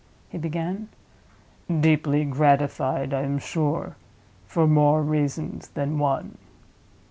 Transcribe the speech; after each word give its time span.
he 0.29 0.37
began. 0.39 0.89
"Deeply 1.79 2.25
gratified, 2.25 3.13
I 3.13 3.21
am 3.21 3.37
sure—for 3.37 4.65
more 4.65 5.03
reasons 5.03 5.67
than 5.75 5.99
one." 5.99 6.39